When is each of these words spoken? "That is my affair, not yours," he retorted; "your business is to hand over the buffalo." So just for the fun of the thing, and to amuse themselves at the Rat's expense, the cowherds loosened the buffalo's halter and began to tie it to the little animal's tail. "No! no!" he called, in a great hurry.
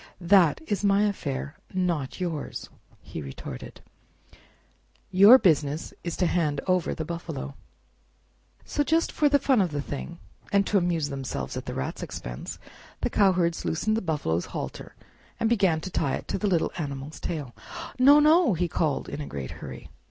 "That 0.19 0.61
is 0.65 0.83
my 0.83 1.03
affair, 1.03 1.59
not 1.75 2.19
yours," 2.19 2.71
he 3.03 3.21
retorted; 3.21 3.81
"your 5.11 5.37
business 5.37 5.93
is 6.03 6.17
to 6.17 6.25
hand 6.25 6.59
over 6.65 6.95
the 6.95 7.05
buffalo." 7.05 7.53
So 8.65 8.83
just 8.83 9.11
for 9.11 9.29
the 9.29 9.37
fun 9.37 9.61
of 9.61 9.69
the 9.69 9.79
thing, 9.79 10.17
and 10.51 10.65
to 10.65 10.79
amuse 10.79 11.09
themselves 11.09 11.55
at 11.55 11.67
the 11.67 11.75
Rat's 11.75 12.01
expense, 12.01 12.57
the 13.01 13.11
cowherds 13.11 13.63
loosened 13.63 13.95
the 13.95 14.01
buffalo's 14.01 14.45
halter 14.45 14.95
and 15.39 15.47
began 15.47 15.79
to 15.81 15.91
tie 15.91 16.15
it 16.15 16.27
to 16.29 16.39
the 16.39 16.47
little 16.47 16.71
animal's 16.79 17.19
tail. 17.19 17.53
"No! 17.99 18.19
no!" 18.19 18.55
he 18.55 18.67
called, 18.67 19.07
in 19.07 19.21
a 19.21 19.27
great 19.27 19.51
hurry. 19.61 19.91